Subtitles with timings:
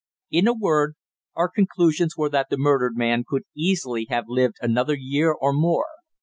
[0.31, 0.95] In a word,
[1.35, 5.85] our conclusions were that the murdered man could easily have lived another year or more.